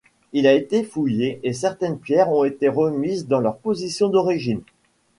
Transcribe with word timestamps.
Il 0.33 0.47
a 0.47 0.53
été 0.55 0.83
fouillé 0.83 1.39
et 1.43 1.53
certaines 1.53 1.99
pierres 1.99 2.31
ont 2.31 2.43
été 2.43 2.67
remises 2.69 3.27
dans 3.27 3.37
leur 3.39 3.57
position 3.59 4.09
d'origine. 4.09 4.61